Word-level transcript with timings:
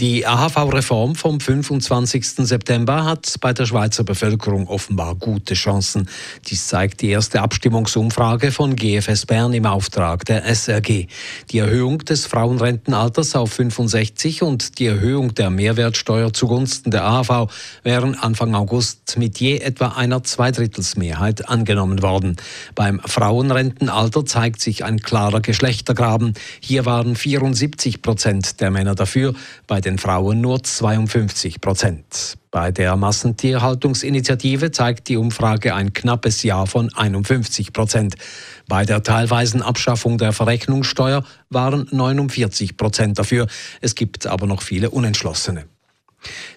Die 0.00 0.24
AHV-Reform 0.24 1.16
vom 1.16 1.40
25. 1.40 2.46
September 2.46 3.04
hat 3.04 3.34
bei 3.40 3.52
der 3.52 3.66
Schweizer 3.66 4.04
Bevölkerung 4.04 4.68
offenbar 4.68 5.16
gute 5.16 5.54
Chancen. 5.54 6.08
Dies 6.46 6.68
zeigt 6.68 7.00
die 7.00 7.08
erste 7.08 7.42
Abstimmungsumfrage 7.42 8.52
von 8.52 8.76
GFS 8.76 9.26
Bern 9.26 9.52
im 9.54 9.66
Auftrag 9.66 10.24
der 10.24 10.44
SRG. 10.44 11.08
Die 11.50 11.58
Erhöhung 11.58 11.98
des 11.98 12.26
Frauenrentenalters 12.26 13.34
auf 13.34 13.54
65 13.54 14.44
und 14.44 14.78
die 14.78 14.86
Erhöhung 14.86 15.34
der 15.34 15.50
Mehrwertsteuer 15.50 16.32
zugunsten 16.32 16.92
der 16.92 17.02
AHV 17.02 17.50
wären 17.82 18.14
Anfang 18.14 18.54
August 18.54 19.16
mit 19.18 19.40
je 19.40 19.58
etwa 19.58 19.88
einer 19.96 20.22
Zweidrittelsmehrheit 20.22 21.48
angenommen 21.48 22.02
worden. 22.02 22.36
Beim 22.76 23.00
Frauenrentenalter 23.04 24.24
zeigt 24.24 24.60
sich 24.60 24.84
ein 24.84 25.00
klarer 25.00 25.40
Geschlechtergraben. 25.40 26.34
Hier 26.60 26.86
waren 26.86 27.16
74 27.16 28.00
Prozent 28.00 28.60
der 28.60 28.70
Männer 28.70 28.94
dafür. 28.94 29.34
Bei 29.66 29.80
den 29.88 29.98
Frauen 29.98 30.42
nur 30.42 30.62
52 30.62 31.62
Prozent. 31.62 32.36
Bei 32.50 32.70
der 32.70 32.94
Massentierhaltungsinitiative 32.96 34.70
zeigt 34.70 35.08
die 35.08 35.16
Umfrage 35.16 35.74
ein 35.74 35.94
knappes 35.94 36.42
Ja 36.42 36.66
von 36.66 36.92
51 36.92 37.72
Prozent. 37.72 38.16
Bei 38.68 38.84
der 38.84 39.02
teilweisen 39.02 39.62
Abschaffung 39.62 40.18
der 40.18 40.34
Verrechnungssteuer 40.34 41.24
waren 41.48 41.88
49 41.90 42.76
Prozent 42.76 43.18
dafür. 43.18 43.46
Es 43.80 43.94
gibt 43.94 44.26
aber 44.26 44.46
noch 44.46 44.60
viele 44.60 44.90
Unentschlossene. 44.90 45.64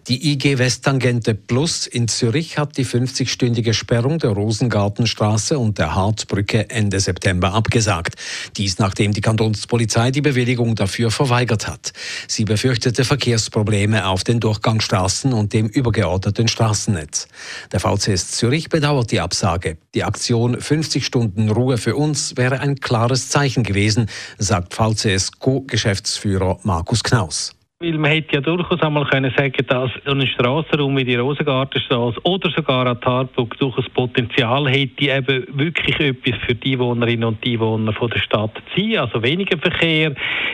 Die 0.08 0.32
IG 0.32 0.58
Westtangente 0.58 1.36
Plus 1.36 1.86
in 1.86 2.08
Zürich 2.08 2.58
hat 2.58 2.76
die 2.78 2.86
50-stündige 2.86 3.74
Sperrung 3.74 4.18
der 4.18 4.32
Rosengartenstraße 4.32 5.60
und 5.60 5.78
der 5.78 5.96
Hartbrücke 5.96 6.70
Ende 6.70 7.00
September 7.00 7.54
abgesagt. 7.54 8.16
Dies 8.58 8.80
nachdem 8.80 9.14
die 9.14 9.22
Kantonspolizei 9.22 10.12
die 10.12 10.22
Bewilligung 10.22 10.76
dafür 10.76 11.12
verweigert 11.12 11.68
hat. 11.68 11.94
Sie 12.28 12.46
befürchtete 12.46 13.06
Verkehrsprobleme 13.06 14.08
auf 14.08 14.24
den 14.24 14.40
Durchgangsstraßen 14.40 15.34
und 15.34 15.54
dem 15.54 15.68
übergeordneten 15.68 16.48
Straßennetz. 16.48 17.28
Der 17.72 17.80
VCS 17.80 18.32
Zürich 18.32 18.70
bedauert 18.70 19.12
die 19.12 19.20
Absage. 19.20 19.78
Die 19.94 20.04
Aktion 20.04 20.60
50 20.60 21.06
Stunden 21.06 21.50
Ruhe 21.50 21.78
für 21.78 21.96
uns 21.96 22.36
wäre 22.38 22.60
ein 22.60 22.80
klares 22.80 23.30
Zeichen 23.30 23.64
gewesen, 23.64 24.10
sagt 24.40 24.74
VCS 24.74 25.34
Co-Geschäftsführer 25.40 26.60
Markus 26.64 27.04
Knaus. 27.04 27.54
Weil 27.82 27.98
man 27.98 28.12
hätte 28.12 28.36
ja 28.36 28.42
durchaus 28.42 28.80
einmal 28.82 29.06
können 29.06 29.34
sagen, 29.36 29.66
dass 29.68 29.90
so 30.06 30.12
ein 30.12 30.28
Strassenraum 30.28 30.96
wie 30.98 31.04
die 31.04 31.16
Rosengartenstraße 31.16 32.20
oder 32.22 32.52
sogar 32.52 32.86
ein 32.86 33.02
Tarburg 33.02 33.58
durchaus 33.58 33.90
Potenzial 33.90 34.70
hätte, 34.70 35.06
eben 35.06 35.48
wirklich 35.58 36.00
etwas 36.00 36.40
für 36.46 36.54
die 36.54 36.78
Wohnerinnen 36.78 37.24
und 37.24 37.44
die 37.44 37.60
Wohner 37.60 37.92
von 37.94 38.12
der 38.12 38.20
Stadt 38.20 38.52
zu 38.76 38.82
sein. 38.82 39.00
Also 39.00 39.24
weniger 39.24 39.58
Verkehr, 39.58 40.14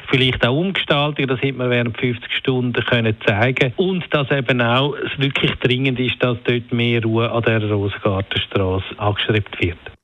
vielleicht 0.09 0.47
auch 0.47 0.55
Umgestaltung, 0.55 1.27
das 1.27 1.41
hätte 1.41 1.57
man 1.57 1.69
während 1.69 1.97
50 1.97 2.31
Stunden 2.31 2.81
können 2.85 3.17
zeigen 3.25 3.73
Und 3.75 4.05
dass 4.11 4.31
eben 4.31 4.61
auch 4.61 4.95
es 4.95 5.19
wirklich 5.19 5.51
dringend 5.55 5.99
ist, 5.99 6.23
dass 6.23 6.37
dort 6.45 6.71
mehr 6.71 7.03
Ruhe 7.03 7.29
an 7.29 7.43
der 7.43 7.69
Rosengartenstraße 7.69 8.97
angestrebt 8.97 9.61
wird. 9.61 9.96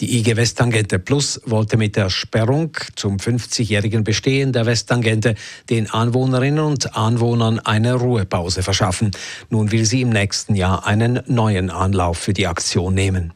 Die 0.00 0.18
IG 0.18 0.36
Westtangente 0.36 1.00
Plus 1.00 1.40
wollte 1.44 1.76
mit 1.76 1.96
der 1.96 2.08
Sperrung 2.08 2.70
zum 2.94 3.16
50-jährigen 3.16 4.04
Bestehen 4.04 4.52
der 4.52 4.64
Westtangente 4.64 5.34
den 5.70 5.90
Anwohnerinnen 5.90 6.64
und 6.64 6.96
Anwohnern 6.96 7.58
eine 7.58 7.94
Ruhepause 7.94 8.62
verschaffen. 8.62 9.10
Nun 9.50 9.72
will 9.72 9.84
sie 9.84 10.02
im 10.02 10.10
nächsten 10.10 10.54
Jahr 10.54 10.86
einen 10.86 11.20
neuen 11.26 11.70
Anlauf 11.70 12.18
für 12.18 12.32
die 12.32 12.46
Aktion 12.46 12.94
nehmen. 12.94 13.32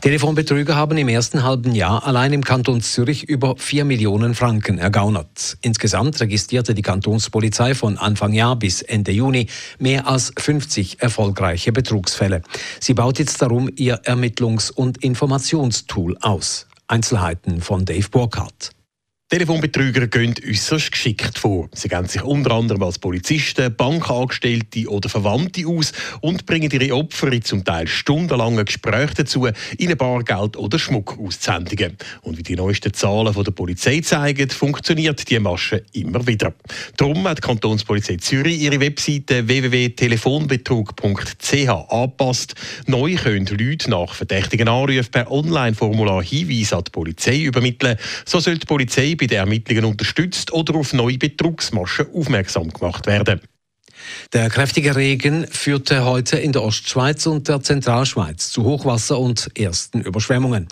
Telefonbetrüger 0.00 0.76
haben 0.76 0.98
im 0.98 1.08
ersten 1.08 1.42
halben 1.42 1.74
Jahr 1.74 2.06
allein 2.06 2.32
im 2.32 2.44
Kanton 2.44 2.80
Zürich 2.80 3.24
über 3.24 3.54
4 3.56 3.84
Millionen 3.84 4.34
Franken 4.34 4.78
ergaunert. 4.78 5.56
Insgesamt 5.62 6.20
registrierte 6.20 6.74
die 6.74 6.82
Kantonspolizei 6.82 7.74
von 7.74 7.98
Anfang 7.98 8.32
Jahr 8.32 8.56
bis 8.56 8.82
Ende 8.82 9.12
Juni 9.12 9.48
mehr 9.78 10.06
als 10.06 10.32
50 10.36 11.00
erfolgreiche 11.00 11.72
Betrugsfälle. 11.72 12.42
Sie 12.80 12.94
baut 12.94 13.18
jetzt 13.18 13.40
darum 13.40 13.70
ihr 13.76 14.02
Ermittlungs- 14.02 14.72
und 14.72 14.98
Informationstool 15.04 16.16
aus. 16.20 16.66
Einzelheiten 16.88 17.60
von 17.60 17.84
Dave 17.84 18.08
Burkhardt. 18.10 18.70
Telefonbetrüger 19.32 20.08
gehen 20.08 20.34
äußerst 20.46 20.92
geschickt 20.92 21.38
vor. 21.38 21.70
Sie 21.72 21.88
geben 21.88 22.06
sich 22.06 22.22
unter 22.22 22.50
anderem 22.50 22.82
als 22.82 22.98
Polizisten, 22.98 23.74
Bankangestellte 23.74 24.86
oder 24.90 25.08
Verwandte 25.08 25.66
aus 25.66 25.92
und 26.20 26.44
bringen 26.44 26.70
ihre 26.70 26.94
Opfer 26.94 27.32
in 27.32 27.42
zum 27.42 27.64
Teil 27.64 27.88
stundenlangen 27.88 28.66
Gesprächen 28.66 29.14
dazu, 29.16 29.48
ihnen 29.78 29.96
Bargeld 29.96 30.58
oder 30.58 30.78
Schmuck 30.78 31.18
auszusändigen. 31.18 31.96
Und 32.20 32.36
wie 32.36 32.42
die 32.42 32.56
neuesten 32.56 32.92
Zahlen 32.92 33.32
von 33.32 33.42
der 33.42 33.52
Polizei 33.52 34.00
zeigen, 34.00 34.50
funktioniert 34.50 35.26
die 35.30 35.38
Masche 35.38 35.82
immer 35.94 36.26
wieder. 36.26 36.52
Darum 36.98 37.26
hat 37.26 37.38
die 37.38 37.40
Kantonspolizei 37.40 38.16
Zürich 38.16 38.60
ihre 38.60 38.80
Webseite 38.80 39.48
www.telefonbetrug.ch 39.48 41.68
angepasst. 41.88 42.54
Neu 42.86 43.14
können 43.14 43.46
Leute 43.46 43.88
nach 43.88 44.12
verdächtigen 44.12 44.68
Anrufen 44.68 45.10
per 45.10 45.30
Online-Formular 45.30 46.22
Hinweise 46.22 46.76
an 46.76 46.84
die 46.84 46.90
Polizei 46.90 47.44
übermitteln. 47.44 47.96
So 48.26 48.38
soll 48.38 48.58
die 48.58 48.66
Polizei 48.66 49.16
bei 49.22 49.26
den 49.26 49.38
Ermittlungen 49.38 49.84
unterstützt 49.84 50.52
oder 50.52 50.74
auf 50.74 50.92
neue 50.92 51.16
Betrugsmaschen 51.16 52.06
aufmerksam 52.12 52.70
gemacht 52.70 53.06
werden. 53.06 53.40
Der 54.32 54.50
kräftige 54.50 54.96
Regen 54.96 55.46
führte 55.46 56.04
heute 56.04 56.38
in 56.38 56.50
der 56.50 56.64
Ostschweiz 56.64 57.24
und 57.26 57.46
der 57.46 57.62
Zentralschweiz 57.62 58.50
zu 58.50 58.64
Hochwasser 58.64 59.20
und 59.20 59.56
ersten 59.56 60.00
Überschwemmungen. 60.00 60.66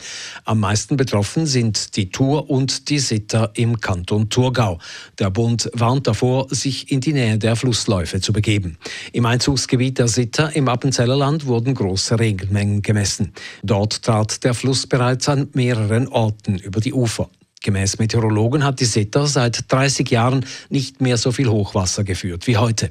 Am 0.45 0.59
meisten 0.59 0.97
betroffen 0.97 1.47
sind 1.47 1.95
die 1.95 2.11
Tour 2.11 2.51
und 2.51 2.89
die 2.89 2.99
Sitter 2.99 3.53
im 3.55 3.81
Kanton 3.81 4.31
Thurgau. 4.31 4.81
Der 5.21 5.31
Bund 5.31 5.71
warnt 5.73 6.09
davor, 6.09 6.49
sich 6.51 6.91
in 6.91 7.01
die 7.01 7.13
Nähe 7.13 7.39
der 7.39 7.55
Flussläufe 7.55 8.21
zu 8.21 8.33
begeben. 8.33 8.79
Im 9.13 9.27
Einzugsgebiet 9.27 10.01
der 10.01 10.09
Sitter 10.09 10.57
im 10.57 10.67
Appenzellerland 10.67 11.47
wurden 11.47 11.77
große 11.77 12.19
Regenmengen 12.19 12.83
gemessen. 12.83 13.33
Dort 13.63 14.03
trat 14.03 14.43
der 14.43 14.55
Fluss 14.55 14.89
bereits 14.89 15.29
an 15.29 15.51
mehreren 15.53 16.09
Orten 16.09 16.59
über 16.59 16.81
die 16.81 16.93
Ufer. 16.93 17.31
Gemäß 17.63 17.99
Meteorologen 17.99 18.65
hat 18.65 18.81
die 18.81 18.87
Sitter 18.87 19.27
seit 19.27 19.71
30 19.71 20.11
Jahren 20.11 20.47
nicht 20.71 21.01
mehr 21.01 21.19
so 21.19 21.31
viel 21.31 21.49
Hochwasser 21.49 22.05
geführt 22.05 22.47
wie 22.47 22.57
heute. 22.57 22.91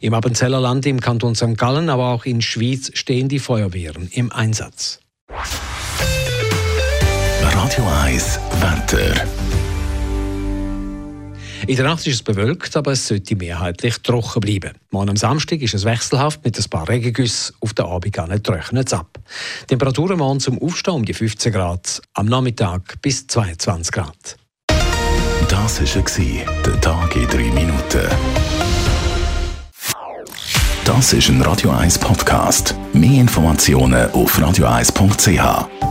Im 0.00 0.12
Appenzeller 0.12 0.60
Land 0.60 0.86
im 0.86 1.00
Kanton 1.00 1.36
St. 1.36 1.56
Gallen, 1.56 1.88
aber 1.88 2.08
auch 2.08 2.24
in 2.24 2.42
Schwyz 2.42 2.90
stehen 2.94 3.28
die 3.28 3.38
Feuerwehren 3.38 4.08
im 4.12 4.32
Einsatz. 4.32 4.98
Radio 7.42 7.86
1 8.02 8.40
Wetter. 8.60 9.37
In 11.68 11.76
der 11.76 11.84
Nacht 11.84 12.06
ist 12.06 12.14
es 12.14 12.22
bewölkt, 12.22 12.74
aber 12.78 12.92
es 12.92 13.06
sollte 13.06 13.36
mehrheitlich 13.36 13.98
trocken 13.98 14.40
bleiben. 14.40 14.70
Morgen 14.90 15.10
am 15.10 15.16
Samstag 15.16 15.60
ist 15.60 15.74
es 15.74 15.84
wechselhaft 15.84 16.42
mit 16.42 16.58
ein 16.58 16.64
paar 16.70 16.88
Regengüssen. 16.88 17.54
Auf 17.60 17.74
der 17.74 17.84
Abend 17.84 18.16
trocknet 18.42 18.86
es 18.86 18.94
ab. 18.94 19.18
Temperaturen 19.66 20.16
morgen 20.16 20.40
zum 20.40 20.58
Aufstehen 20.62 20.94
um 20.94 21.04
die 21.04 21.12
15 21.12 21.52
Grad, 21.52 22.00
am 22.14 22.24
Nachmittag 22.24 23.02
bis 23.02 23.26
22 23.26 23.92
Grad. 23.92 24.36
Das 25.50 25.78
war 25.82 26.62
der 26.64 26.80
Tag 26.80 27.14
in 27.16 27.28
drei 27.28 27.50
Minuten. 27.50 28.08
Das 30.86 31.12
ist 31.12 31.28
ein 31.28 31.42
Radio 31.42 31.70
1 31.72 31.98
Podcast. 31.98 32.74
Mehr 32.94 33.20
Informationen 33.20 34.10
auf 34.12 34.38
radio1.ch. 34.38 35.87